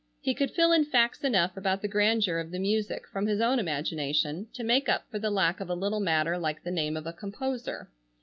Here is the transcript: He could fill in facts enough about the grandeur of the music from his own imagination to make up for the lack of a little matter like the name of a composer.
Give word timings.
He 0.19 0.33
could 0.33 0.49
fill 0.49 0.71
in 0.71 0.83
facts 0.85 1.23
enough 1.23 1.55
about 1.55 1.83
the 1.83 1.87
grandeur 1.87 2.39
of 2.39 2.49
the 2.49 2.57
music 2.57 3.05
from 3.07 3.27
his 3.27 3.39
own 3.39 3.59
imagination 3.59 4.47
to 4.55 4.63
make 4.63 4.89
up 4.89 5.05
for 5.11 5.19
the 5.19 5.29
lack 5.29 5.59
of 5.59 5.69
a 5.69 5.75
little 5.75 5.99
matter 5.99 6.39
like 6.39 6.63
the 6.63 6.71
name 6.71 6.97
of 6.97 7.05
a 7.05 7.13
composer. 7.13 7.87